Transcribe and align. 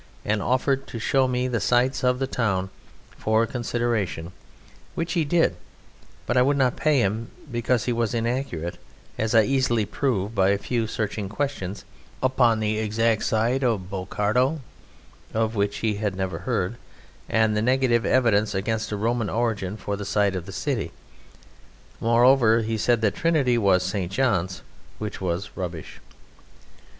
and 0.25 0.41
offered 0.41 0.87
to 0.87 0.97
show 0.97 1.27
me 1.27 1.47
the 1.47 1.59
sights 1.59 2.03
of 2.03 2.17
the 2.17 2.25
town 2.25 2.71
for 3.19 3.43
a 3.43 3.47
consideration, 3.47 4.31
which 4.95 5.13
he 5.13 5.23
did, 5.23 5.55
but 6.25 6.35
I 6.35 6.41
would 6.41 6.57
not 6.57 6.75
pay 6.75 6.99
him 7.01 7.29
because 7.51 7.85
he 7.85 7.93
was 7.93 8.15
inaccurate, 8.15 8.79
as 9.19 9.35
I 9.35 9.43
easily 9.43 9.85
proved 9.85 10.33
by 10.33 10.49
a 10.49 10.57
few 10.57 10.87
searching 10.87 11.29
questions 11.29 11.85
upon 12.23 12.59
the 12.59 12.79
exact 12.79 13.25
site 13.25 13.63
of 13.63 13.91
Bocardo 13.91 14.61
(of 15.35 15.53
which 15.53 15.77
he 15.85 15.93
had 15.97 16.15
never 16.15 16.39
heard), 16.39 16.77
and 17.29 17.55
the 17.55 17.61
negative 17.61 18.03
evidence 18.03 18.55
against 18.55 18.91
a 18.91 18.97
Roman 18.97 19.29
origin 19.29 19.77
for 19.77 19.95
the 19.95 20.03
site 20.03 20.35
of 20.35 20.47
the 20.47 20.51
city. 20.51 20.91
Moreover, 21.99 22.63
he 22.63 22.75
said 22.75 23.01
that 23.01 23.13
Trinity 23.13 23.55
was 23.55 23.83
St. 23.83 24.11
John's, 24.11 24.63
which 24.97 25.21
was 25.21 25.51
rubbish. 25.55 25.99